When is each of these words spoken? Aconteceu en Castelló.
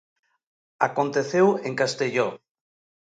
Aconteceu 0.87 1.47
en 1.67 1.73
Castelló. 1.81 2.27